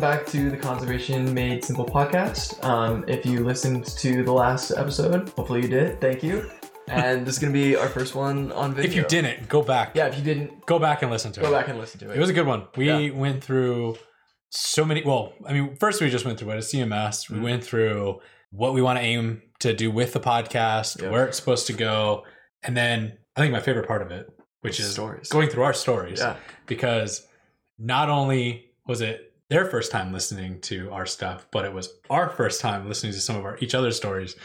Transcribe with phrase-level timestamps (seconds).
[0.00, 2.62] welcome back to the Conservation Made Simple podcast.
[2.64, 6.00] Um, if you listened to the last episode, hopefully you did.
[6.00, 6.50] Thank you.
[6.88, 8.88] And this is gonna be our first one on video.
[8.90, 9.94] If you didn't, go back.
[9.94, 11.42] yeah, if you didn't, Go back and listen to it.
[11.42, 11.52] go it.
[11.52, 12.16] back and listen to it.
[12.16, 12.66] It was a good one.
[12.78, 13.10] We Yeah.
[13.10, 13.98] went through
[14.48, 15.02] so many.
[15.04, 17.28] Well, I mean, first we just went through what is CMS.
[17.28, 18.20] We went through
[18.52, 21.10] what we want to aim to do with the podcast, Yeah.
[21.10, 22.24] where it's supposed to go,
[22.62, 24.28] and then I think my favorite part of it,
[24.62, 25.28] which is Stories.
[25.28, 27.26] going through our stories, yeah, because
[27.78, 32.30] not only was it their first time listening to our stuff, but it was our
[32.30, 34.36] first time listening to some of our each other's stories,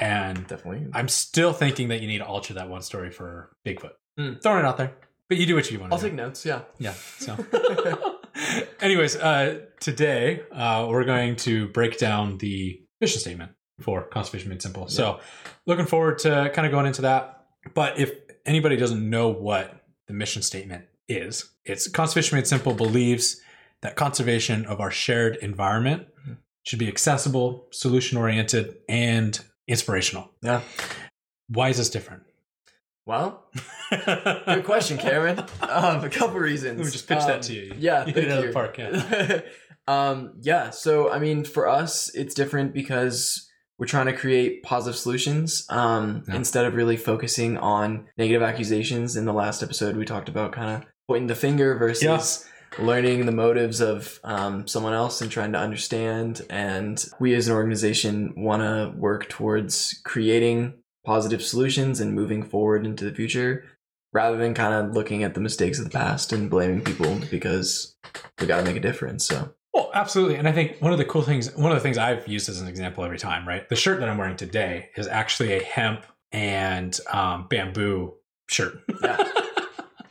[0.00, 0.86] and definitely.
[0.92, 3.92] I'm still thinking that you need to alter that one story for Bigfoot.
[4.18, 4.42] Mm.
[4.42, 4.94] Throwing it out there.
[5.28, 6.06] But you do what you want I'll do.
[6.06, 6.44] take notes.
[6.44, 6.62] Yeah.
[6.78, 6.94] yeah.
[7.18, 7.36] So
[8.80, 14.62] anyways, uh today uh we're going to break down the mission statement for Conservation Made
[14.62, 14.88] Simple.
[14.88, 15.20] So
[15.66, 17.46] looking forward to kind of going into that.
[17.74, 18.12] But if
[18.46, 23.40] anybody doesn't know what the mission statement is, it's Conservation Made Simple believes
[23.84, 26.38] that conservation of our shared environment Mhm.
[26.66, 30.30] should be accessible, solution oriented, and inspirational.
[30.42, 30.62] Yeah.
[31.48, 32.22] Why is this different?
[33.06, 33.44] Well,
[33.90, 35.40] good question, Cameron.
[35.60, 36.78] Um, a couple reasons.
[36.78, 37.74] Let me just pitch that Um, to you.
[37.78, 38.46] Yeah, You hit it thank you.
[38.48, 39.40] the park, yeah.
[39.86, 40.70] um, yeah.
[40.70, 43.46] So, I mean, for us, it's different because
[43.78, 46.36] we're trying to create positive solutions um, Yeah.
[46.36, 49.16] instead of really focusing on negative accusations.
[49.16, 53.32] In the last episode, we talked about kind of pointing the finger versus learning the
[53.32, 56.42] motives of um, someone else and trying to understand.
[56.50, 62.86] And we as an organization want to work towards creating positive solutions and moving forward
[62.86, 63.64] into the future
[64.12, 67.96] rather than kind of looking at the mistakes of the past and blaming people because
[68.40, 69.26] we got to make a difference.
[69.26, 70.36] So, Well, absolutely.
[70.36, 72.60] And I think one of the cool things, one of the things I've used as
[72.60, 73.68] an example every time, right?
[73.68, 78.14] The shirt that I'm wearing today is actually a hemp and um, bamboo
[78.48, 78.78] shirt.
[79.02, 79.16] Yeah.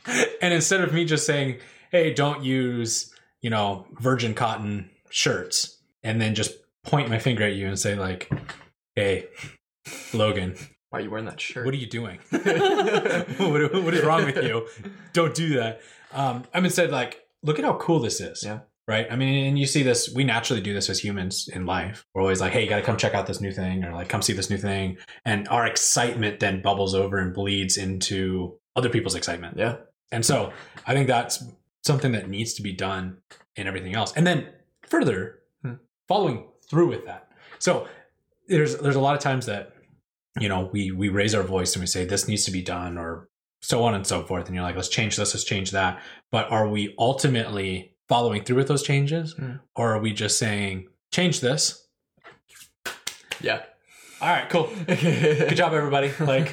[0.42, 1.58] and instead of me just saying,
[1.94, 7.54] hey, don't use, you know, virgin cotton shirts, and then just point my finger at
[7.54, 8.28] you and say, like,
[8.96, 9.28] hey,
[10.12, 10.56] Logan,
[10.90, 11.64] why are you wearing that shirt?
[11.64, 12.18] what are you doing?
[12.30, 14.66] what, what is wrong with you?
[15.12, 15.82] Don't do that.
[16.12, 18.42] Um, I'm instead like, look at how cool this is.
[18.44, 18.60] Yeah.
[18.88, 19.06] Right.
[19.08, 22.04] I mean, and you see this, we naturally do this as humans in life.
[22.12, 24.08] We're always like, hey, you got to come check out this new thing or like,
[24.08, 24.98] come see this new thing.
[25.24, 29.56] And our excitement then bubbles over and bleeds into other people's excitement.
[29.56, 29.76] yeah.
[30.12, 30.52] And so
[30.86, 31.42] I think that's
[31.84, 33.18] something that needs to be done
[33.56, 34.12] and everything else.
[34.16, 34.48] And then
[34.88, 35.74] further, Hmm.
[36.08, 37.30] following through with that.
[37.58, 37.86] So
[38.48, 39.72] there's there's a lot of times that
[40.40, 42.98] you know we we raise our voice and we say this needs to be done
[42.98, 43.28] or
[43.62, 46.50] so on and so forth and you're like let's change this let's change that but
[46.50, 49.52] are we ultimately following through with those changes Hmm.
[49.76, 51.86] or are we just saying change this
[53.40, 53.62] Yeah.
[54.20, 56.52] all right cool good job everybody like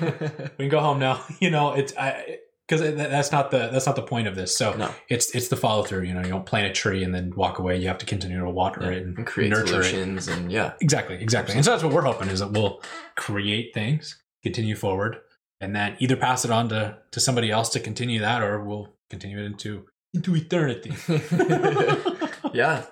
[0.58, 2.38] we can go home now you know it's i
[2.72, 4.90] because that's not the that's not the point of this so no.
[5.10, 7.60] it's it's the follow through you know you don't plant a tree and then walk
[7.60, 8.98] away you have to continue to water Yeah.
[8.98, 9.94] it and, And create nurture it
[10.28, 10.74] and yeah.
[10.80, 12.82] exactly exactly and so that's what we're hoping is that we'll
[13.18, 15.18] create things continue forward
[15.60, 18.88] and then either pass it on to to somebody else to continue that or we'll
[19.10, 20.94] continue it into into eternity
[22.54, 22.86] yeah.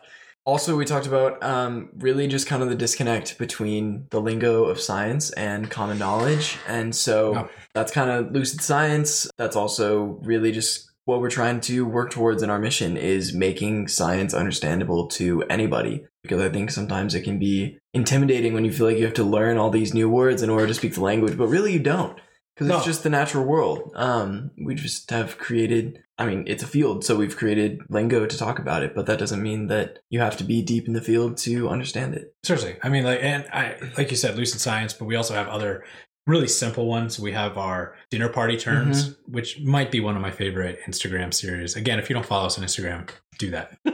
[0.49, 4.79] Also, we talked about um, really just kind of the disconnect between the lingo of
[4.81, 6.57] science and common knowledge.
[6.67, 7.49] And so Oh.
[7.75, 9.29] that's kind of lucid science.
[9.37, 13.89] That's also really just what we're trying to work towards in our mission is making
[13.89, 16.03] science understandable to anybody.
[16.23, 19.23] Because I think sometimes it can be intimidating when you feel like you have to
[19.23, 22.17] learn all these new words in order to speak the language, but really you don't.
[22.55, 22.77] Because No.
[22.77, 23.91] it's just the natural world.
[23.93, 28.37] Um, we just have created I mean, it's a field, so we've created lingo to
[28.37, 31.01] talk about it, but that doesn't mean that you have to be deep in the
[31.01, 32.33] field to understand it.
[32.43, 35.47] seriously i mean like and i like you said lucid science but we also have
[35.47, 35.83] other
[36.27, 40.29] really simple ones we have our dinner party terms which might be one of my
[40.31, 43.09] favorite instagram series again if you don't follow us on instagram
[43.39, 43.77] do that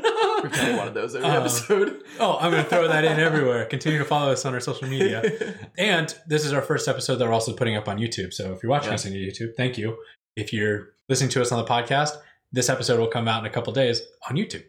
[0.44, 2.04] We've done one of those every Uh, episode.
[2.20, 4.88] oh i'm going to throw that in everywhere continue to follow us on our social
[4.88, 5.22] media
[5.78, 8.32] And this is our first episode that we're also putting up on YouTube.
[8.34, 8.96] So if you're watching Yeah.
[8.96, 9.98] us on YouTube, thank you.
[10.36, 12.18] If you're listening to us on the podcast,
[12.52, 14.64] this episode will come out in a couple days on YouTube.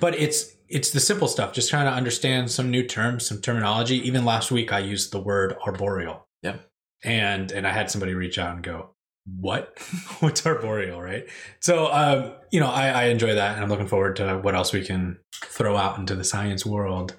[0.00, 3.96] But it's it's the simple stuff, just trying to understand some new terms, some terminology.
[4.06, 6.26] Even last week I used the word arboreal.
[6.42, 6.56] Yeah.
[7.04, 8.90] And and I had somebody reach out and go,
[9.38, 9.78] What?
[10.20, 11.26] What's arboreal, right?
[11.60, 14.72] So um, you know, I, I enjoy that and I'm looking forward to what else
[14.72, 17.14] we can throw out into the science world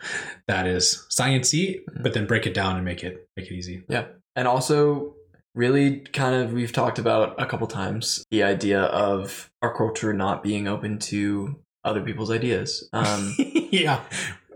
[0.48, 3.84] that is sciencey, but then break it down and make it make it easy.
[3.88, 4.08] Yeah.
[4.36, 5.16] And also,
[5.58, 10.44] really, kind of, we've talked about a couple times the idea of our culture not
[10.44, 12.88] being open to other people's ideas.
[12.94, 14.04] Um, yeah,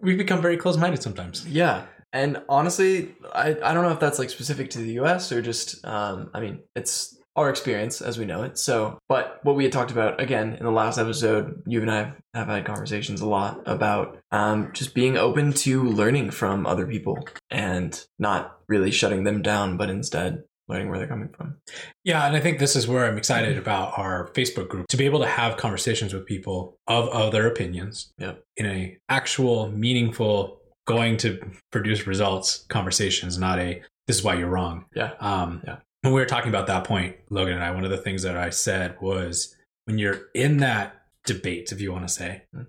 [0.02, 1.46] we've become very close-minded sometimes.
[1.48, 1.86] yeah.
[2.14, 5.86] And honestly, I, I don't know if that's like specific to the US or just,
[5.86, 8.58] um, I mean, it's our experience as we know it.
[8.58, 12.12] So, but what we had talked about again in the last episode, you and I
[12.34, 17.26] have had conversations a lot about um, just being open to learning from other people
[17.50, 21.58] and not really shutting them down, but instead learning where they're coming from.
[22.04, 25.06] Yeah, and I think this is where I'm excited about our Facebook group to be
[25.06, 28.44] able to have conversations with people of other opinions Yep.
[28.58, 31.40] in a actual meaningful going to
[31.72, 34.86] produce results conversations, not a this is why you're wrong.
[34.96, 35.12] Yeah.
[35.20, 35.78] Um, Yeah.
[36.02, 38.36] When we were talking about that point, Logan and I, one of the things that
[38.36, 40.96] I said was when you're in that
[41.26, 42.66] debate, if you want to say, Mm.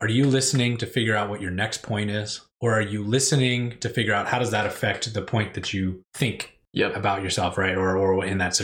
[0.00, 2.40] are you listening to figure out what your next point is?
[2.60, 6.02] Or are you listening to figure out how does that affect the point that you
[6.14, 6.96] think Yep.
[6.96, 7.76] about yourself, right?
[7.76, 8.54] Or, or in that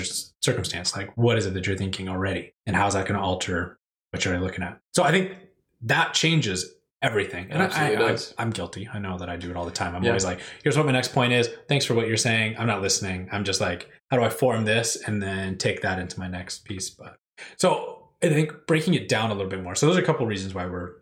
[0.40, 2.54] circumstance, like what is it that you're thinking already?
[2.66, 3.78] And how's that going to alter
[4.10, 4.80] what you're looking at?
[4.94, 5.36] So I think
[5.82, 7.46] that changes everything.
[7.50, 8.88] And I, I'm guilty.
[8.92, 9.94] I know that I do it all the time.
[9.94, 10.10] I'm Yeah.
[10.10, 11.48] always like, here's what my next point is.
[11.68, 12.56] Thanks for what you're saying.
[12.58, 13.28] I'm not listening.
[13.30, 16.64] I'm just like, how do I form this and then take that into my next
[16.64, 16.90] piece?
[16.90, 17.16] But
[17.56, 19.74] so I think breaking it down a little bit more.
[19.76, 20.94] So those are a couple of reasons why we're,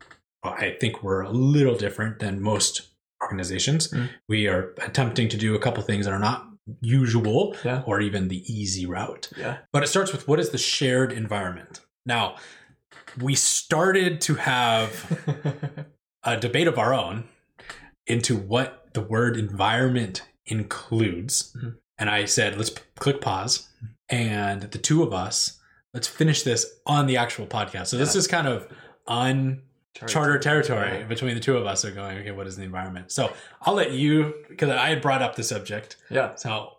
[0.45, 2.89] well, I think we're a little different than most
[3.23, 3.89] organizations.
[3.89, 4.11] Mm.
[4.29, 6.47] We are attempting to do a couple things that are not
[6.81, 7.83] usual Yeah.
[7.87, 9.31] or even the easy route.
[9.37, 9.59] Yeah.
[9.73, 11.81] But it starts with what is the shared environment?
[12.05, 12.37] Now,
[13.21, 15.87] we started to have
[16.25, 17.25] a debate of our own
[18.07, 21.55] into what the word environment includes.
[21.57, 21.77] Mhm.
[21.99, 23.69] And I said, let's p- click pause.
[24.09, 25.59] And the two of us,
[25.95, 27.87] let's finish this on the actual podcast.
[27.87, 28.69] So this is kind of
[30.01, 33.11] uncharted territory between the two of us are going, okay, what is the environment?
[33.13, 33.33] So
[33.63, 35.97] I'll let you, because I had brought up the subject.
[36.11, 36.35] Yeah.
[36.35, 36.73] So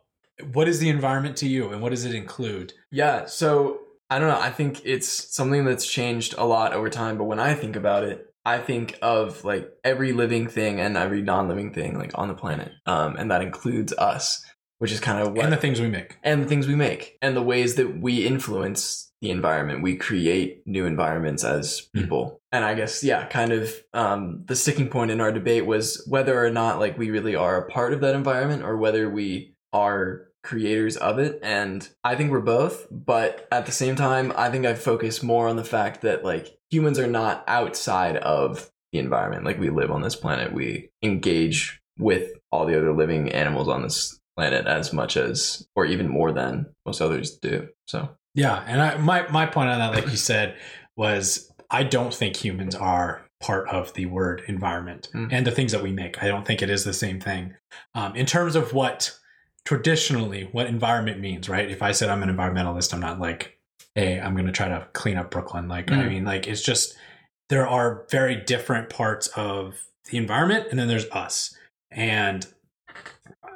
[0.51, 2.73] what is the environment to you and what does it include?
[2.91, 3.79] Yeah, so
[4.09, 4.39] I don't know.
[4.39, 8.03] I think it's something that's changed a lot over time, but when I think about
[8.03, 12.33] it, I think of like every living thing and every non-living thing like on the
[12.33, 12.71] planet.
[12.85, 14.45] Um and that includes us,
[14.79, 16.17] which is kind of what And the things we make.
[16.23, 19.81] and the things we make and the ways that we influence the environment.
[19.81, 22.01] We create new environments as Hmm.
[22.01, 22.41] people.
[22.51, 26.43] And I guess yeah, kind of um the sticking point in our debate was whether
[26.43, 30.27] or not like we really are a part of that environment or whether we are
[30.43, 34.65] creators of it and I think we're both but at the same time I think
[34.65, 39.43] I focus more on the fact that like humans are not outside of the environment
[39.43, 43.81] like we live on this planet we engage with all the other living animals on
[43.81, 48.81] this planet as much as or even more than most others do so Yeah, and
[48.81, 50.55] I, my my point on that, like you said,
[50.95, 55.29] was I don't think humans are part of the word environment Mm.
[55.31, 56.21] and the things that we make.
[56.23, 57.55] I don't think it is the same thing
[57.95, 59.17] um, in terms of what
[59.65, 61.49] traditionally what environment means.
[61.49, 61.69] Right?
[61.69, 63.59] If I said I'm an environmentalist, I'm not like,
[63.95, 65.67] hey, I'm going to try to clean up Brooklyn.
[65.67, 66.09] Like, I Mm.
[66.09, 66.95] mean, like it's just
[67.49, 71.55] there are very different parts of the environment, and then there's us,
[71.91, 72.45] and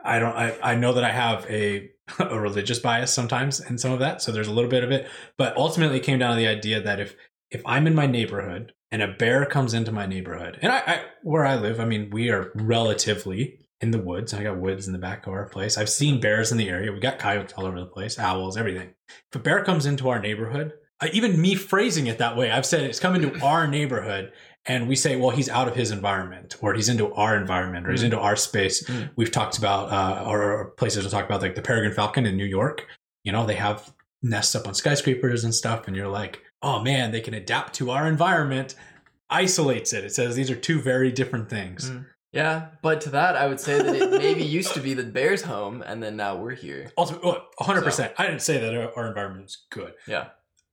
[0.04, 0.36] I don't.
[0.36, 1.90] I, I know that I have a
[2.20, 5.08] a religious bias sometimes in some of that, so there's a little bit of it.
[5.38, 7.16] But ultimately, it came down to the idea that if
[7.50, 11.04] if I'm in my neighborhood and a bear comes into my neighborhood, and I, I
[11.24, 14.34] where I live, I mean, we are relatively in the woods.
[14.34, 15.78] I got woods in the back of our place.
[15.78, 16.92] I've seen bears in the area.
[16.92, 18.94] We got coyotes all over the place, owls, everything.
[19.10, 20.74] If a bear comes into our neighborhood,
[21.12, 24.32] even me phrasing it that way, I've said it's coming to our neighborhood,
[24.66, 27.92] and we say, well, he's out of his environment, or he's into our environment, or
[27.92, 28.06] he's Mm.
[28.06, 28.84] into our space.
[28.88, 29.10] Mm.
[29.16, 32.46] We've talked about, uh, or places to talk about, like the Peregrine Falcon in New
[32.46, 32.86] York.
[33.24, 33.92] You know, they have
[34.22, 37.90] nests up on skyscrapers and stuff, and you're like, oh man, they can adapt to
[37.92, 38.76] our environment.
[39.32, 40.04] Isolates it.
[40.04, 41.90] It says these are two very different things.
[41.90, 42.06] Mm.
[42.34, 45.42] yeah but to that I would say that it maybe used to be the bear's
[45.42, 48.14] home and then now we're here Ultimately, 100%.
[48.18, 49.94] I didn't say that our, our environment is good.
[50.08, 50.28] yeah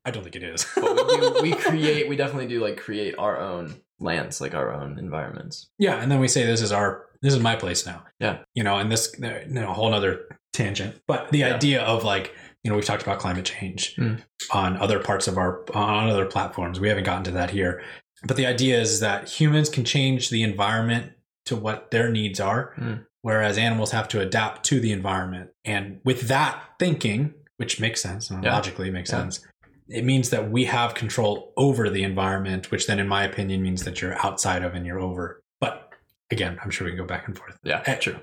[0.08, 0.66] I don't think it is.
[0.74, 4.72] but we do we create we definitely do like create our own lands like our
[4.72, 8.04] own environments Yeah, and then we say this is our this is my place now.
[8.20, 8.38] Yeah.
[8.54, 11.00] You know, and this you know, a whole other tangent.
[11.08, 11.54] But the Yeah.
[11.56, 14.22] idea of like, you know, we've talked about climate change Mm.
[14.52, 16.78] on other parts of our on other platforms.
[16.80, 17.82] We haven't gotten to that here.
[18.24, 21.12] But the idea is that humans can change the environment
[21.46, 23.04] to what their needs are, Mm.
[23.22, 25.50] whereas animals have to adapt to the environment.
[25.64, 28.54] And with that thinking, which makes sense, and Yeah.
[28.54, 29.22] logically makes Yeah.
[29.22, 29.40] sense,
[29.88, 33.84] it means that we have control over the environment, which then, in my opinion, means
[33.84, 35.42] that you're outside of and you're over.
[35.60, 35.90] But
[36.30, 37.58] again, I'm sure we can go back and forth.
[37.62, 38.16] yeah Eh, true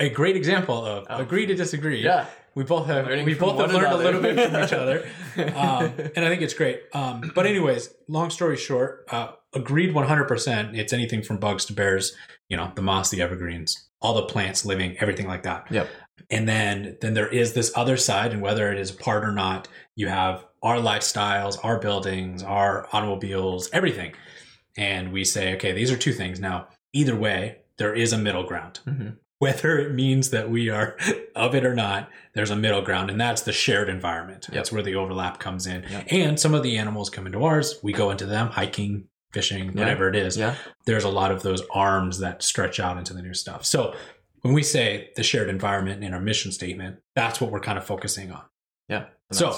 [0.00, 1.18] A great example of Oh.
[1.18, 2.02] agree to disagree.
[2.02, 5.04] yeah we both have Learning we both have learned a little bit from each other,
[5.56, 6.82] um, and I think it's great.
[6.92, 10.24] Um, but anyways, long story short, uh, agreed 100.
[10.28, 12.14] percent It's anything from bugs to bears,
[12.48, 15.66] you know, the moss, the evergreens, all the plants living, everything like that.
[15.70, 15.88] Yep.
[16.30, 19.32] And then then there is this other side, and whether it is a part or
[19.32, 24.12] not, you have our lifestyles, our buildings, our automobiles, everything,
[24.76, 26.40] and we say, okay, these are two things.
[26.40, 29.16] Now, either way, there is a middle ground Mhm.
[29.40, 30.96] whether it means that we are
[31.36, 34.46] of it or not, there's a middle ground, and that's the shared environment.
[34.48, 34.54] Yep.
[34.54, 35.82] That's where the overlap comes in.
[35.90, 36.06] Yep.
[36.10, 37.78] And some of the animals come into ours.
[37.82, 39.80] We go into them, hiking, fishing, Yeah.
[39.80, 40.36] whatever it is.
[40.38, 40.54] Yeah.
[40.86, 43.64] There's a lot of those arms that stretch out into the new stuff.
[43.66, 43.94] So
[44.42, 47.84] when we say the shared environment in our mission statement, that's what we're kind of
[47.84, 48.42] focusing on.
[48.88, 49.06] Yeah.
[49.32, 49.54] So,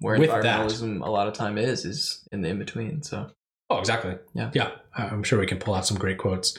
[0.00, 3.02] where with that- environmentalism a lot of time is is in the in between.
[3.02, 3.30] So
[3.70, 4.16] Oh, exactly.
[4.34, 4.50] Yeah.
[4.54, 4.70] Yeah.
[4.96, 6.58] I'm sure we can pull out some great quotes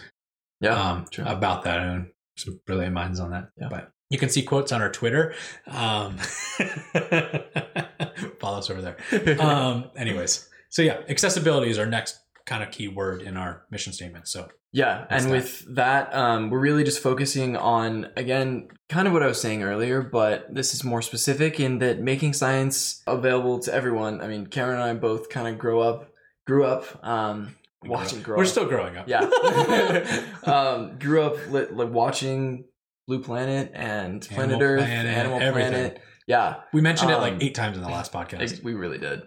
[0.61, 1.25] yeah, um, true.
[1.25, 3.49] about that and some brilliant minds on that.
[3.59, 3.67] Yeah.
[3.69, 5.33] But you can see quotes on our Twitter.
[5.67, 6.17] Um,
[8.39, 8.97] follow us over there.
[9.39, 12.19] Um, anyways, so yeah, accessibility is our next
[12.49, 14.27] kind of key word in our mission statement.
[14.27, 14.39] So
[14.71, 15.31] Yeah, and that?
[15.31, 19.61] with that, um, we're really just focusing on again, kind of what I was saying
[19.63, 24.21] earlier, but this is more specific in that making science available to everyone.
[24.21, 26.09] I mean, Karen and I both kind of grow up,
[26.47, 28.37] grew up, um, we watching grow- grow.
[28.37, 28.49] we're up.
[28.49, 29.07] still growing up.
[29.07, 29.21] yeah,
[30.43, 32.65] um, grew up li- like watching
[33.07, 35.71] Blue Planet and Planet Animal Earth, Planet, Animal everything.
[35.71, 36.01] Planet.
[36.27, 38.61] Yeah, We mentioned it like Um, eight times in the last podcast.
[38.63, 39.23] we really did.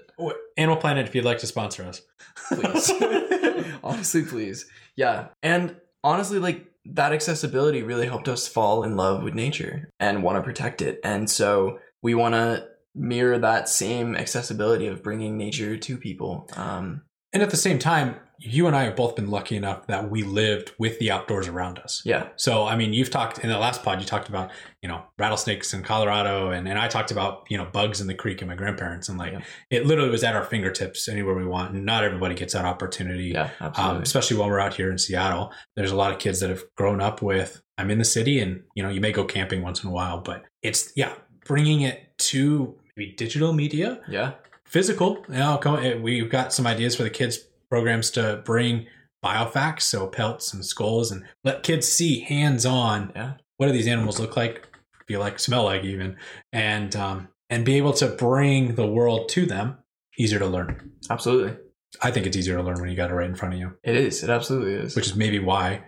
[0.56, 2.02] Animal Planet, if you'd like to sponsor us,
[2.48, 2.92] please.
[3.84, 4.66] Honestly please.
[4.96, 5.28] Yeah.
[5.42, 10.36] And honestly like that accessibility really helped us fall in love with nature and want
[10.36, 11.00] to protect it.
[11.04, 17.00] And so we want to mirror that same accessibility of bringing nature to people um
[17.32, 20.24] and at the same time, you and I have both been lucky enough that we
[20.24, 22.02] lived with the outdoors around us.
[22.04, 24.50] yeah So, I mean, you've talked in the last pod, you talked about,
[24.82, 28.14] you know, rattlesnakes in Colorado, and, and I talked about, you know, bugs in the
[28.14, 29.08] creek and my grandparents.
[29.08, 29.42] And like, Yeah.
[29.70, 31.72] it literally was at our fingertips anywhere we want.
[31.74, 34.98] And not everybody gets that opportunity, yeah absolutely um, especially while we're out here in
[34.98, 35.52] Seattle.
[35.76, 38.62] There's a lot of kids that have grown up with, I'm in the city, and,
[38.74, 41.12] you know, you may go camping once in a while, but it's, yeah,
[41.46, 44.32] bringing it to maybe digital media yeah
[44.64, 45.24] physical.
[45.28, 47.38] You know, eh, we've got some ideas for the kids
[47.72, 48.86] programs to bring
[49.24, 53.10] biofacts, so pelts and skulls, and let kids see hands on.
[53.16, 53.32] Yeah.
[53.56, 54.68] What do these animals look like?
[55.08, 56.18] Feel like, smell like, even,
[56.52, 59.78] and um, and be able to bring the world to them.
[60.18, 60.92] Easier to learn.
[61.08, 61.56] absolutely
[62.02, 63.72] I think it's easier to learn when you got it right in front of you,
[63.82, 65.84] it is it absolutely is which is maybe why.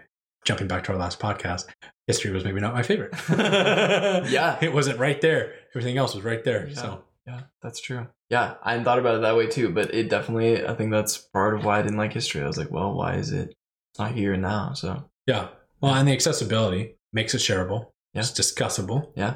[0.46, 1.66] Jumping back to our last podcast,
[2.06, 3.14] history was maybe not my favorite.
[4.30, 4.58] Yeah.
[4.62, 5.52] it wasn't right there.
[5.74, 6.66] Everything else was right there.
[6.66, 6.74] Yeah.
[6.74, 10.08] So yeah that's true yeah i hadn't thought about it that way too but it
[10.08, 12.94] definitely i think that's part of why i didn't like history i was like well
[12.94, 13.52] why is it
[13.98, 15.48] not here and now so Yeah.
[15.80, 17.90] Well, and the accessibility makes it shareable.
[18.14, 18.20] Yeah.
[18.22, 19.10] It's discussable.
[19.16, 19.34] Yeah.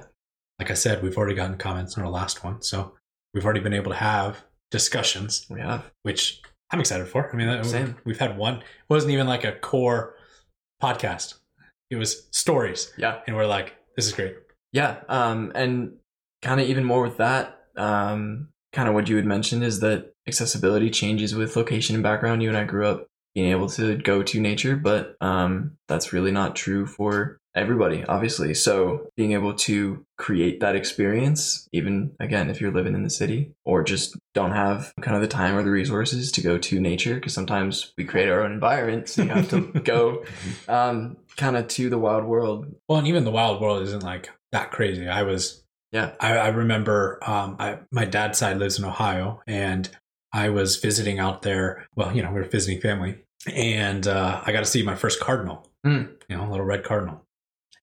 [0.58, 2.62] Like I said, we've already gotten comments on our last one.
[2.62, 2.94] So
[3.34, 6.40] we've already been able to have discussions, we have which
[6.70, 7.30] I'm excited for.
[7.32, 7.96] I mean, that- Same.
[8.04, 10.14] we've had one, it wasn't even like a core
[10.82, 11.34] podcast,
[11.90, 12.92] it was stories.
[12.96, 14.36] yeah And we're like, this is great.
[14.72, 15.96] Yeah, um, and
[16.42, 20.12] kind of even more with that, um, kind of what you had mentioned is that
[20.26, 22.42] accessibility changes with location and background.
[22.42, 26.32] You and I grew up being able to go to nature, but um, that's really
[26.32, 28.54] not true for everybody, obviously.
[28.54, 33.52] So being able to create that experience, even again, if you're living in the city
[33.64, 37.14] or just don't have kind of the time or the resources to go to nature,
[37.14, 40.24] because sometimes we create our own environment, so you have to go
[40.68, 42.66] um, kind of to the wild world.
[42.88, 45.08] Well, and even the wild world isn't like that crazy.
[45.08, 46.12] I was, Yeah.
[46.20, 49.88] I, I remember um, I, my dad's side lives in Ohio, and
[50.32, 51.86] I was visiting out there.
[51.96, 53.18] Well, you know, we were visiting family,
[53.52, 55.66] and uh, I got to see my first cardinal.
[55.84, 56.04] Hmm.
[56.28, 57.24] You know, a little red cardinal.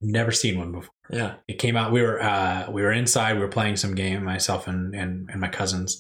[0.01, 0.91] Never seen one before.
[1.09, 1.35] Yeah.
[1.47, 1.91] It came out.
[1.91, 3.35] We were uh, we were inside.
[3.35, 5.99] We were playing some game, myself and and, and my cousins,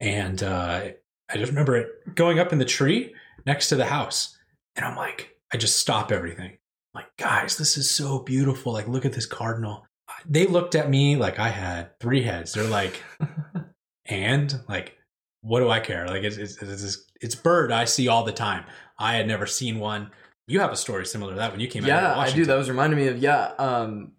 [0.00, 0.88] and uh,
[1.30, 3.14] I just remember it going up in the tree
[3.46, 4.36] next to the house,
[4.74, 6.50] and I'm like, I just stop everything.
[6.50, 8.72] I'm like, guys, this is so beautiful.
[8.72, 9.86] Like, look at this cardinal.
[10.24, 12.52] They looked at me like I had three heads.
[12.52, 13.02] They're like,
[14.06, 14.96] and like,
[15.42, 16.06] what do I care?
[16.08, 18.64] Like, it's it's it's, it's bird I see all the time.
[18.98, 20.10] I had never seen one.
[20.48, 21.88] You have a story similar to that when you came out.
[21.88, 24.12] yeah i do that was reminding me of yeah um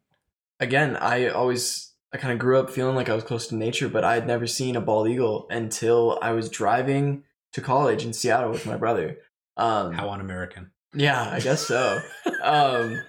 [0.60, 3.88] again i always i kind of grew up feeling like i was close to nature
[3.88, 7.24] but i had never seen a bald eagle until i was driving
[7.54, 9.18] to college in seattle with my brother
[9.56, 10.72] um How un-American.
[10.94, 11.98] yeah i guess so
[12.44, 13.00] um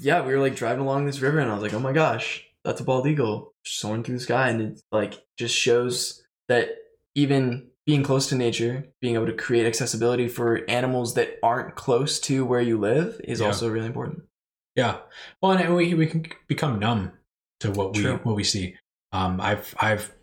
[0.00, 2.44] yeah we were like driving along this river and i was like oh my gosh
[2.64, 6.70] that's a bald eagle soaring through the sky and it like just shows that
[7.14, 12.20] even being close to nature being able to create accessibility for animals that aren't close
[12.20, 13.46] to where you live is Yeah.
[13.46, 14.22] also really important
[14.76, 14.98] Yeah.
[15.42, 17.12] Well, and we we can become numb
[17.60, 18.76] to what we what we see.
[19.12, 20.14] Um, I've I've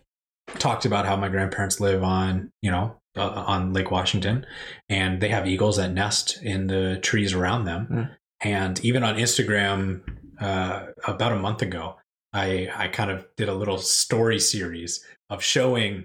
[0.58, 4.46] talked about how my grandparents live on you know uh, on Lake Washington,
[4.88, 7.86] and they have eagles that nest in the trees around them.
[7.90, 8.10] Mm.
[8.42, 10.02] And even on Instagram,
[10.40, 11.96] uh, about a month ago,
[12.32, 16.04] I I kind of did a little story series of showing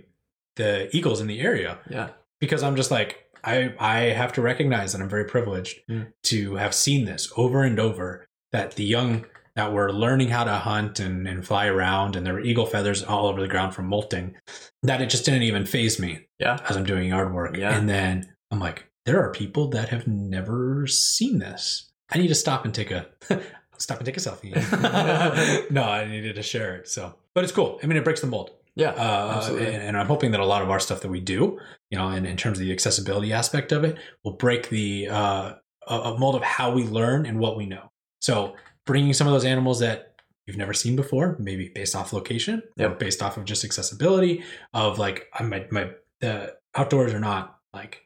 [0.56, 2.10] the eagles in the area yeah
[2.40, 6.12] because I'm just like I I have to recognize that I'm very privileged Mm.
[6.24, 10.54] to have seen this over and over that the young that were learning how to
[10.54, 13.88] hunt and, and fly around and there were eagle feathers all over the ground from
[13.88, 14.36] molting
[14.84, 16.58] that it just didn't even faze me Yeah.
[16.70, 17.58] as I'm doing yard work.
[17.58, 17.76] Yeah.
[17.78, 21.91] And then I'm like, there are people that have never seen this.
[22.12, 23.08] I need to stop and take a
[23.78, 24.52] stop and take a selfie.
[25.72, 26.88] no, I needed to share it.
[26.88, 27.80] So, but it's cool.
[27.84, 28.52] I mean, it breaks the mold.
[28.76, 28.92] Yeah.
[28.92, 29.74] Uh, Absolutely.
[29.74, 32.08] and, and I'm hoping that a lot of our stuff that we do, you know,
[32.08, 35.54] and in terms of the accessibility aspect of it, will break the uh,
[35.88, 37.92] a mold of how we learn and what we know.
[38.22, 40.16] So, bringing some of those animals that
[40.46, 45.00] you've never seen before, maybe based off location or based off of just accessibility, of
[45.00, 45.92] like I- my my
[46.22, 48.02] the outdoors are not like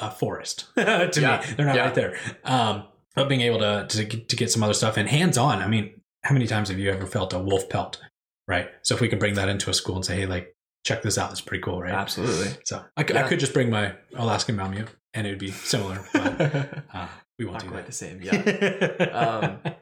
[0.00, 1.40] a forest to Yeah.
[1.46, 1.54] me.
[1.56, 1.84] They're not Yeah.
[1.84, 2.16] right there.
[2.44, 2.84] Um,
[3.20, 5.60] but being able to, to get- to get some other stuff and hands on.
[5.62, 8.00] I mean, how many times have you ever felt a wolf pelt?
[8.48, 8.68] Right.
[8.82, 11.18] So if we can bring that into a school and say, hey, like check this
[11.18, 11.92] out, it's pretty cool, right?
[11.92, 12.48] Absolutely.
[12.64, 13.28] So I, Yeah.
[13.28, 16.40] could just bring my Alaskan Malamute and it would be similar, but
[16.94, 17.06] uh,
[17.38, 17.86] we won't Not do quite that.
[17.86, 18.20] the same.
[18.22, 19.56] Yeah.
[19.64, 19.74] Um,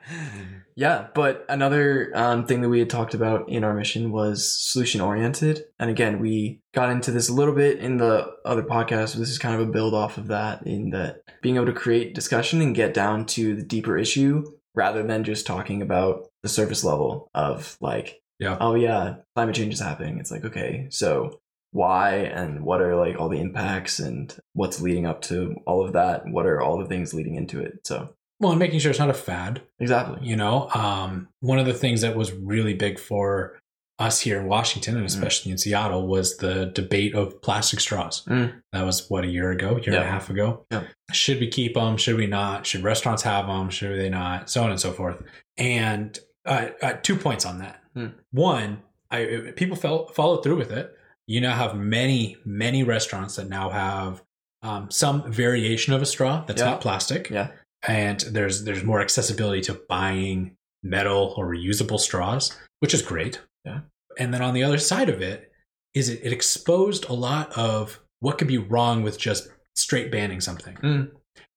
[0.78, 5.00] Yeah, but another um, thing that we had talked about in our mission was solution
[5.00, 5.64] oriented.
[5.80, 9.16] And again, we got into this a little bit in the other podcast.
[9.16, 12.14] This is kind of a build off of that, in that being able to create
[12.14, 14.44] discussion and get down to the deeper issue
[14.76, 18.56] rather than just talking about the surface level of like, Yeah.
[18.60, 20.20] oh yeah, climate change is happening.
[20.20, 21.40] It's like, okay, so
[21.72, 25.94] why and what are like all the impacts and what's leading up to all of
[25.94, 26.22] that?
[26.28, 27.80] What are all the things leading into it?
[27.84, 29.62] So well, and making sure it's not a fad.
[29.78, 30.26] exactly.
[30.26, 33.58] You know, um, one of the things that was really big for
[33.98, 38.24] us here in Washington and especially in Seattle was the debate of plastic straws.
[38.26, 38.62] Mm.
[38.72, 40.64] That was what a year ago, year and a half ago.
[40.70, 40.84] Yeah.
[41.10, 41.96] Should we keep them?
[41.96, 42.64] Should we not?
[42.64, 43.70] Should restaurants have them?
[43.70, 44.48] Should they not?
[44.50, 45.20] So on and so forth.
[45.56, 46.16] And
[46.46, 47.82] uh, uh, two points on that.
[47.94, 48.06] Hmm.
[48.30, 50.96] One, I people fell, followed through with it.
[51.26, 54.22] You now have many, many restaurants that now have
[54.62, 56.70] um, some variation of a straw that's Yeah.
[56.70, 57.48] not plastic Yeah.
[57.86, 63.40] And there's there's more accessibility to buying metal or reusable straws, which is great.
[63.64, 63.80] Yeah.
[64.18, 65.52] And then on the other side of it
[65.94, 70.40] is it, it exposed a lot of what could be wrong with just straight banning
[70.40, 70.76] something.
[70.76, 71.10] Mm.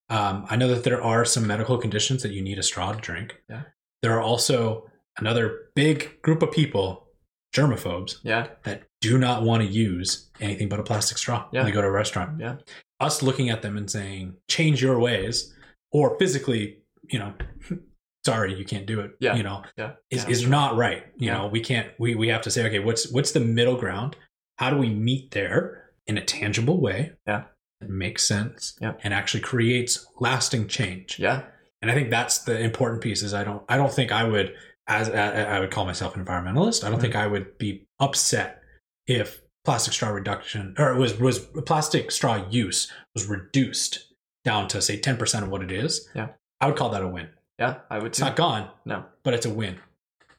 [0.10, 3.00] Um, I know that there are some medical conditions that you need a straw to
[3.00, 3.42] drink.
[3.50, 3.64] Yeah.
[4.02, 7.08] There are also another big group of people,
[7.56, 8.48] germaphobes, Yeah.
[8.64, 11.62] that do not want to use anything but a plastic straw Yeah.
[11.62, 12.58] when they go to a restaurant Yeah.
[13.00, 15.54] us looking at them and saying change your ways
[15.92, 16.78] or physically
[17.10, 17.34] you know
[18.26, 19.36] sorry you can't do it Yeah.
[19.36, 19.94] you know Yeah.
[20.10, 21.38] is, Yeah, is not right you Yeah.
[21.38, 24.16] know we can't we, we have to say okay what's what's the middle ground
[24.58, 27.44] how do we meet there in a tangible way Yeah.
[27.80, 28.94] that makes sense Yeah.
[29.04, 31.44] and actually creates lasting change Yeah.
[31.82, 34.54] and i think that's the important piece is i don't i don't think i would
[34.88, 37.02] as I, I would call myself an environmentalist i don't Mhm.
[37.02, 38.62] think i would be upset
[39.08, 44.11] if plastic straw reduction or was was plastic straw use was reduced
[44.44, 46.30] down to say 10% of what it is Yeah.
[46.60, 47.76] i would call that a win Yeah.
[47.90, 48.26] I would it's too.
[48.26, 49.06] not gone No.
[49.24, 49.80] but it's a win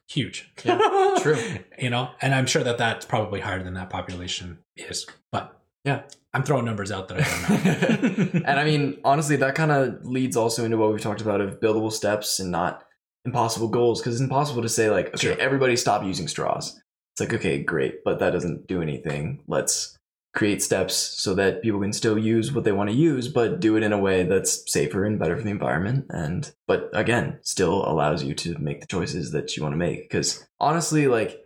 [0.07, 1.37] huge Yeah, true.
[1.79, 6.01] you know and i'm sure that that's probably higher than that population is but Yeah.
[6.33, 10.05] i'm throwing numbers out that i don't know and I mean, honestly, that kind of
[10.05, 12.83] leads also into what we've talked about of buildable steps and not
[13.25, 14.01] impossible goals.
[14.01, 15.39] Because it's impossible to say like, okay, Sure.
[15.39, 16.79] everybody stop using straws.
[17.13, 19.43] It's like, okay, great, but that doesn't do anything.
[19.47, 19.97] Let's
[20.33, 23.75] create steps so that people can still use what they want to use, but do
[23.77, 26.05] it in a way that's safer and better for the environment.
[26.09, 30.09] And but again, still allows you to make the choices that you want to make.
[30.09, 31.39] Because honestly, like,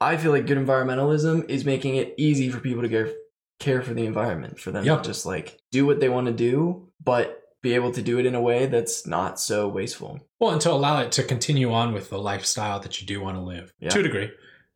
[0.00, 3.12] I feel like good environmentalism is making it easy for people to care
[3.60, 5.02] care for the environment for them Yep.
[5.04, 8.26] to just like do what they want to do but be able to do it
[8.26, 11.92] in a way that's not so wasteful Well, and to allow it to continue on
[11.94, 13.90] with the lifestyle that you do want to live Yeah.
[13.90, 14.30] to a degree.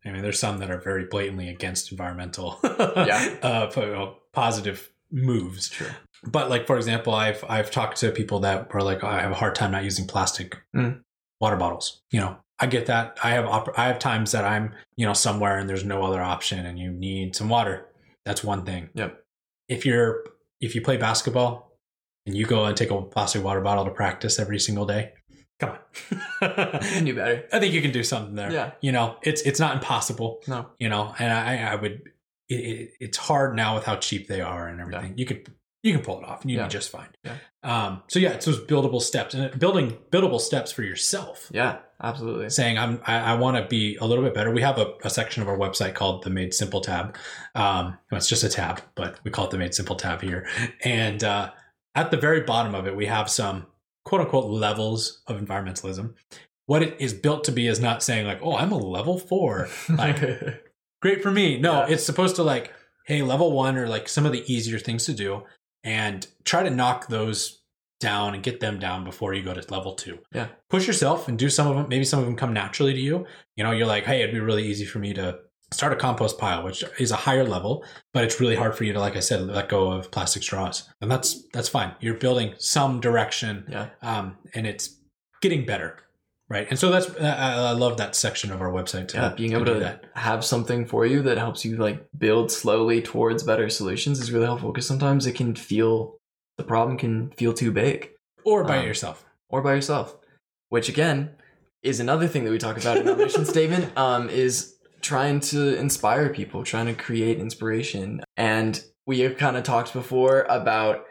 [0.09, 3.37] I mean, there's some that are very blatantly against environmental, Yeah.
[3.43, 5.69] uh, positive moves.
[5.71, 5.89] True.
[6.25, 9.35] But like for example, I've I've talked to people that were like, I have a
[9.35, 11.01] hard time not using plastic Mm.
[11.41, 12.03] water bottles.
[12.11, 13.17] You know, I get that.
[13.23, 16.21] I have op- I have times that I'm you know somewhere and there's no other
[16.21, 17.87] option, and you need some water.
[18.25, 18.91] That's one thing.
[18.95, 19.23] Yep.
[19.69, 20.25] If you're
[20.61, 21.79] if you play basketball
[22.27, 25.13] and you go and take a plastic water bottle to practice every single day,
[25.59, 27.05] come on.
[27.05, 28.53] do better I think you can do something there.
[28.53, 28.71] Yeah.
[28.81, 30.41] You know, it's it's not impossible.
[30.47, 32.03] no You know, and I I would.
[32.49, 35.15] It, it, it's hard now with how cheap they are and everything.
[35.19, 36.65] You could you can pull it off and you'd Yeah.
[36.67, 37.09] be just fine.
[37.25, 37.35] Yeah.
[37.63, 38.03] Um.
[38.09, 41.51] So yeah, it's those buildable steps and building buildable steps for yourself.
[41.53, 44.51] yeah absolutely Saying I'm I, I want to be a little bit better.
[44.51, 47.17] We have a, a section of our website called the Made Simple tab.
[47.55, 50.47] Um, it's just a tab, but we call it the Made Simple tab here.
[50.85, 51.51] And uh,
[51.95, 53.67] at the very bottom of it, we have some
[54.09, 56.15] quote unquote levels of environmentalism.
[56.67, 59.69] What it is built to be is not saying like, oh, I'm a level four.
[59.89, 60.19] Like,
[61.03, 61.59] great for me.
[61.59, 61.87] No, Yeah.
[61.95, 62.73] it's supposed to like,
[63.07, 65.45] hey, level one are like some of the easier things to do
[65.85, 67.63] and try to knock those
[68.01, 70.19] down and get them down before you go to level two.
[70.33, 70.49] Yeah.
[70.71, 71.87] Push yourself and do some of them.
[71.89, 73.27] Maybe some of them come naturally to you.
[73.57, 75.39] You know, you're like, hey, it'd be really easy for me to
[75.71, 78.93] start a compost pile, which is a higher level, but it's really hard for you
[78.93, 80.89] to, like I said, let go of plastic straws.
[81.01, 81.95] And that's that's fine.
[82.01, 83.89] You're building some direction, Yeah.
[84.03, 84.97] um, and it's
[85.43, 85.99] getting better,
[86.49, 86.67] right?
[86.71, 89.09] And so that's I, I love that section of our website.
[89.09, 92.51] To, Yeah, being able do to have something for you that helps you like build
[92.51, 96.17] slowly towards better solutions is really helpful because sometimes it can feel
[96.57, 98.11] the problem can feel too big
[98.45, 99.25] or by um, yourself.
[99.51, 100.17] or by yourself,
[100.71, 101.31] which again
[101.83, 104.75] is another thing that we talk about in our mission statement um, is
[105.09, 108.21] trying to inspire people, trying to create inspiration.
[108.37, 108.73] And
[109.07, 111.05] we have kind of talked before about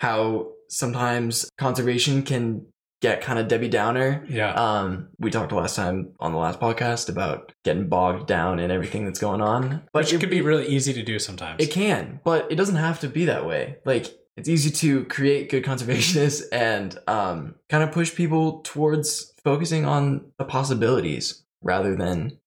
[0.00, 2.66] how sometimes conservation can
[3.02, 4.52] get kind of Debbie Downer Yeah.
[4.54, 9.04] um, we talked last time on the last podcast about getting bogged down in everything
[9.04, 11.62] that's going on, but Which it, could be really easy to do sometimes.
[11.62, 13.76] it can, but it doesn't have to be that way.
[13.84, 14.06] Like
[14.36, 20.32] it's easy to create good conservationists and um, kind of push people towards focusing on
[20.38, 22.38] the possibilities rather than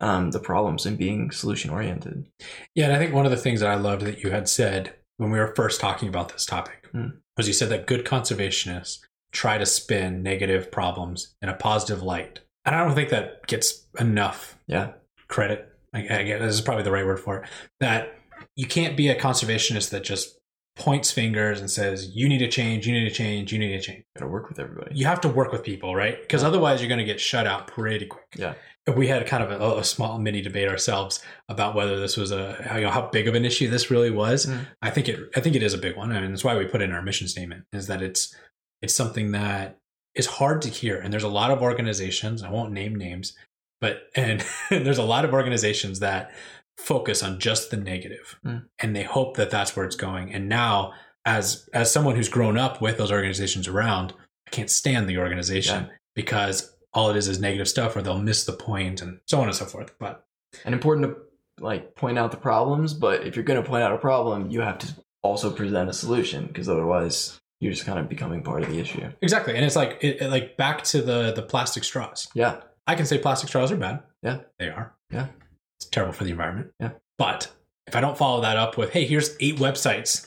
[0.00, 2.26] um, the problems and being solution oriented.
[2.74, 4.94] Yeah, and I think one of the things that I loved that you had said
[5.16, 7.08] when we were first talking about this topic Hmm.
[7.36, 8.98] was you said that good conservationists
[9.32, 12.40] try to spin negative problems in a positive light.
[12.64, 14.92] And I don't think that gets enough Yeah,
[15.28, 15.68] credit.
[15.94, 17.48] I, I guess this is probably the right word for it.
[17.80, 18.14] That
[18.56, 20.38] you can't be a conservationist that just
[20.76, 23.80] points fingers and says, you need to change, you need to change, you need to
[23.80, 24.04] change.
[24.16, 24.94] gotta work with everybody.
[24.94, 26.20] You have to work with people, right?
[26.20, 28.26] Because otherwise you're going to get shut out pretty quick.
[28.36, 28.54] Yeah.
[28.96, 32.54] We had kind of a, a small mini debate ourselves about whether this was a
[32.64, 34.46] how, you know, how big of an issue this really was.
[34.46, 34.66] Mm.
[34.82, 36.12] I think it I think it is a big one.
[36.12, 38.34] I mean, that's why we put in our mission statement is that it's
[38.82, 39.78] it's something that
[40.14, 40.98] is hard to hear.
[40.98, 43.36] And there's a lot of organizations, I won't name names,
[43.80, 46.32] but and there's a lot of organizations that
[46.78, 48.66] focus on just the negative Mm.
[48.78, 50.32] and they hope that that's where it's going.
[50.32, 50.92] And now
[51.24, 54.14] as as someone who's grown up with those organizations around,
[54.46, 55.90] I can't stand the organization Yeah.
[56.14, 59.46] because all it is is negative stuff or they'll miss the point and so on
[59.48, 59.92] and so forth.
[59.98, 60.24] But
[60.64, 63.92] and important to like point out the problems but if you're going to point out
[63.92, 68.08] a problem you have to also present a solution because otherwise you're just kind of
[68.08, 69.56] becoming part of the issue exactly.
[69.56, 72.28] And it's like it, it- like back to the the plastic straws.
[72.34, 74.02] yeah I can say plastic straws are bad.
[74.22, 74.38] Yeah.
[74.58, 74.94] They are.
[75.10, 75.26] Yeah.
[75.78, 76.70] It's terrible for the environment.
[76.80, 76.92] Yeah.
[77.18, 77.50] But
[77.86, 80.26] if I don't follow that up with, hey, here's eight websites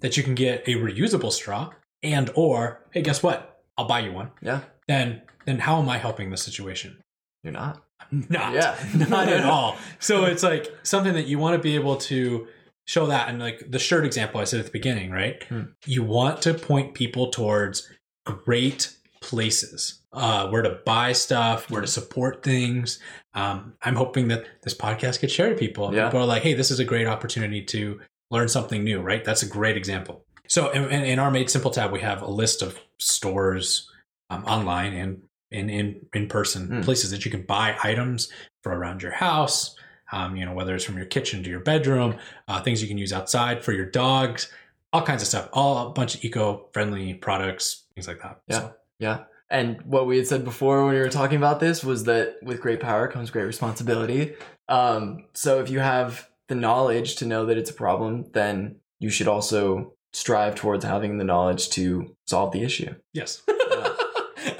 [0.00, 1.70] that you can get a reusable straw
[2.02, 3.62] and or hey, guess what?
[3.78, 4.30] I'll buy you one.
[4.42, 6.98] yeah Then then how am I helping the situation?
[7.42, 8.52] you're not Not.
[8.52, 8.76] yeah
[9.08, 9.76] Not at all.
[9.98, 12.46] So it's like something that you want to be able to
[12.86, 15.42] show that and like the shirt example I said at the beginning, right?
[15.44, 15.62] Hmm.
[15.86, 17.88] You want to point people towards
[18.24, 22.98] great places uh, where to buy stuff, where to support things.
[23.34, 25.94] Um, I'm hoping that this podcast gets shared to people.
[25.94, 26.06] Yeah.
[26.06, 29.24] People are like, hey, this is a great opportunity to learn something new, right?
[29.24, 30.24] That's a great example.
[30.48, 33.88] So in in our Made Simple tab, we have a list of stores
[34.32, 36.80] um, online and in, in, in person Hmm.
[36.80, 38.28] places that you can buy items
[38.62, 39.76] for around your house.
[40.10, 42.16] Um, you know, whether it's from your kitchen to your bedroom,
[42.46, 44.52] uh, things you can use outside for your dogs,
[44.92, 48.40] all kinds of stuff, all a bunch of eco-friendly products, things like that.
[48.46, 48.58] Yeah.
[48.58, 49.18] So, yeah
[49.52, 52.60] and what we had said before when we were talking about this was that with
[52.60, 54.34] great power comes great responsibility
[54.68, 59.10] um, so if you have the knowledge to know that it's a problem then you
[59.10, 63.42] should also strive towards having the knowledge to solve the issue yes.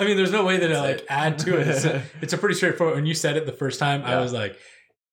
[0.03, 1.07] I mean, there's no way that I like it.
[1.09, 1.69] add to it.
[1.69, 2.97] It's a, it's a pretty straightforward.
[2.97, 4.59] When you said it the first time, I was like,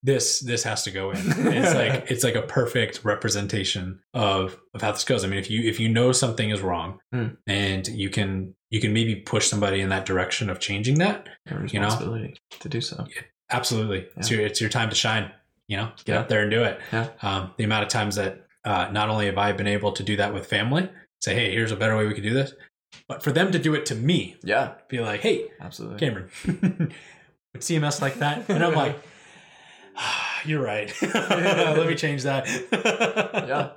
[0.02, 1.18] this this has to go in.
[1.28, 5.24] It's like it's like a perfect representation of of how this goes.
[5.24, 7.28] I mean, if you if you know something is wrong Hmm.
[7.48, 11.28] and you can you can maybe push somebody in that direction of changing that,
[11.74, 12.28] You know?
[12.62, 13.06] to do so
[13.52, 15.32] absolutely, it's your it's your time to shine.
[15.68, 16.20] You know, get Yeah.
[16.20, 16.80] out there and do it.
[16.94, 17.10] Yeah.
[17.22, 20.16] Um, the amount of times that uh, not only have I been able to do
[20.18, 20.90] that with family,
[21.22, 22.54] say, hey, here's a better way we could do this,
[23.08, 26.30] but for them to do it to me, yeah be like, hey, absolutely Cameron,
[27.54, 28.50] would CMS like that?
[28.50, 28.98] And I'm like,
[29.96, 30.94] "Ah, you're right.
[31.02, 32.48] Let me change that.
[33.50, 33.72] Yeah.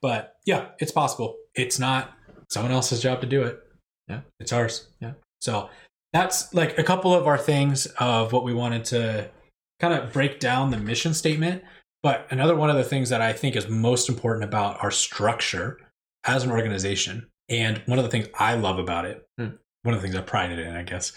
[0.00, 1.36] But yeah, it's possible.
[1.54, 2.12] It's not
[2.50, 3.60] someone else's job to do it.
[4.08, 4.22] Yeah.
[4.40, 4.88] It's ours.
[5.00, 5.12] Yeah.
[5.40, 5.70] So
[6.12, 9.30] that's like a couple of our things of what we wanted to
[9.78, 11.62] kind of break down the mission statement.
[12.02, 15.78] But another one of the things that I think is most important about our structure
[16.24, 19.50] as an organization, and one of the things I love about it, Hmm.
[19.82, 21.12] one of the things I pride it in, I guess,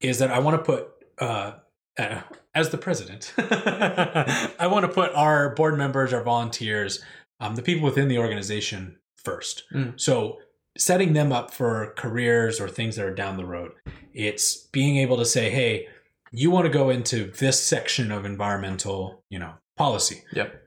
[0.00, 0.88] is that I want to put,
[1.18, 1.52] uh,
[1.98, 2.20] uh,
[2.54, 7.02] as the president, I want to put our board members, our volunteers,
[7.40, 9.64] um, the people within the organization first.
[9.72, 9.98] Mm.
[9.98, 10.38] So
[10.78, 13.72] setting them up for careers or things that are down the road.
[14.12, 15.88] It's being able to say, hey,
[16.32, 20.22] you want to go into this section of environmental, you know, policy.
[20.32, 20.62] Yep.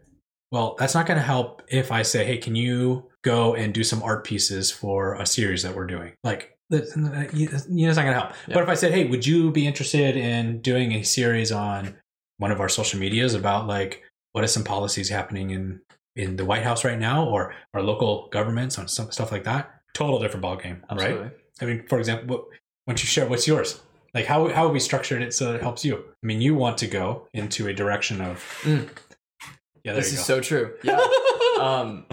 [0.51, 3.83] Well, that's not going to help if I say, hey, can you go and do
[3.83, 6.13] some art pieces for a series that we're doing.
[6.23, 8.31] Like, you know, it's not gonna help.
[8.47, 8.53] Yeah.
[8.53, 11.95] But if I said, hey, would you be interested in doing a series on
[12.37, 15.81] one of our social medias about like what are some policies happening in
[16.15, 19.71] in the White House right now or our local governments on some stuff like that?
[19.93, 21.31] Total different ballgame, right?
[21.61, 22.45] I mean, for example, what,
[22.87, 23.81] don't you share what's yours?
[24.13, 25.95] Like how how have we structured it so that it helps you?
[25.97, 28.87] I mean, you want to go into a direction of Mm.
[29.83, 30.23] yeah, there This is go.
[30.23, 30.73] so true.
[30.83, 30.99] Yeah.
[31.59, 32.05] um,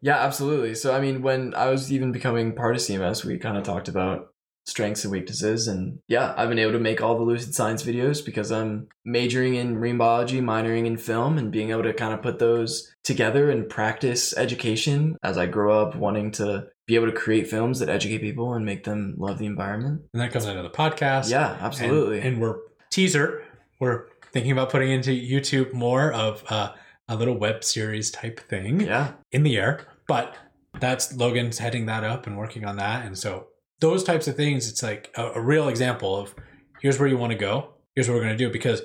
[0.00, 0.74] yeah, absolutely.
[0.74, 3.88] So, I mean, when I was even becoming part of CMS, we kind of talked
[3.88, 4.28] about
[4.66, 5.66] strengths and weaknesses.
[5.66, 9.54] And yeah, I've been able to make all the lucid science videos because I'm majoring
[9.54, 13.50] in marine biology, minoring in film, and being able to kind of put those together
[13.50, 17.88] and practice education as I grow up, wanting to be able to create films that
[17.88, 20.02] educate people and make them love the environment.
[20.12, 21.30] and that comes into the podcast.
[21.30, 22.20] Yeah, And- absolutely.
[22.20, 22.56] And, we're
[22.90, 23.42] teaser.
[23.80, 26.72] We're thinking about putting into YouTube more of uh,
[27.08, 29.80] a little web series type thing yeah, in the air.
[30.06, 30.36] But
[30.80, 33.04] that's Logan's heading that up and working on that.
[33.06, 33.48] And so
[33.80, 36.34] those types of things, it's like a, a real example of
[36.80, 37.74] here's where you want to go.
[37.94, 38.50] Here's what we're going to do.
[38.50, 38.82] Because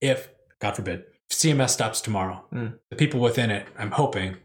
[0.00, 0.28] if,
[0.60, 2.78] God forbid, CMS stops tomorrow, Mm.
[2.90, 4.36] the people within it, I'm hoping,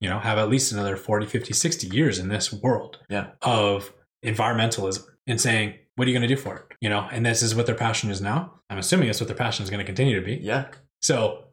[0.00, 3.28] you know, have at least another 40, 50, 60 years in this world Yeah.
[3.42, 3.92] of
[4.24, 6.64] environmentalism and saying, what are you going to do for it?
[6.80, 8.54] You know, and this is what their passion is now.
[8.70, 10.36] I'm assuming that's what their passion is going to continue to be.
[10.36, 10.68] yeah,
[11.02, 11.44] So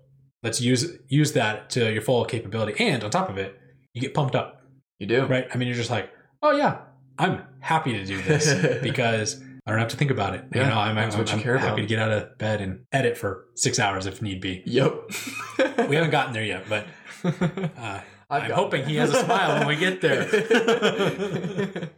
[0.44, 2.76] let's use use that to your full capability.
[2.86, 3.60] And on top of it,
[3.94, 4.62] you get pumped up,
[5.00, 5.26] you do.
[5.26, 5.48] right?
[5.54, 6.12] I mean, you're just like,
[6.44, 6.80] oh yeah,
[7.18, 10.46] I'm happy to do this because I don't have to think about it.
[10.54, 11.76] you Yeah, know, I'm, I'm, you I'm care happy about.
[11.78, 14.64] to get out of bed and edit for six hours if need be.
[14.66, 15.12] Yep.
[15.90, 16.88] We haven't gotten there yet, but
[17.78, 18.90] uh, I'm hoping that.
[18.90, 20.24] he has a smile when we get there.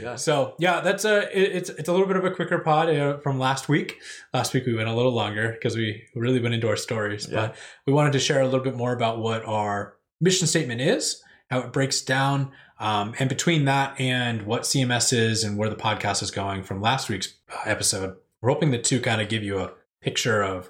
[0.00, 0.16] yeah.
[0.16, 3.18] So yeah, that's a it- it's it's a little bit of a quicker pod uh,
[3.18, 3.98] from last week.
[4.34, 7.34] Last week we went a little longer because we really went into our stories, Yeah.
[7.48, 11.22] but we wanted to share a little bit more about what our mission statement is,
[11.50, 15.76] how it breaks down, um, and between that and what CMS is and where the
[15.76, 19.42] podcast is going from last week's uh, episode, we're hoping the two kind of give
[19.42, 20.68] you a picture of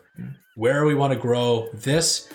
[0.56, 2.28] where we want to grow this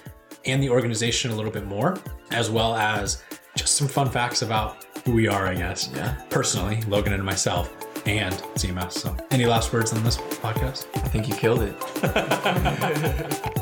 [0.45, 1.99] and the organization a little bit more,
[2.31, 3.21] as well as
[3.55, 6.13] just some fun facts about who we are, I guess Yeah.
[6.29, 7.71] personally, Logan and myself,
[8.05, 8.91] and CMS.
[8.91, 10.85] So, any last words on this podcast?
[10.95, 13.53] I think you killed it.